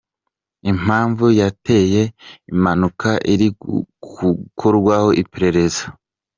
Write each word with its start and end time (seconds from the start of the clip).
Impamvu 0.71 1.25
yateye 1.41 2.01
impanuka 2.51 3.09
iri 3.33 3.47
gukorwaho 4.55 5.09
iperereza. 5.21 5.83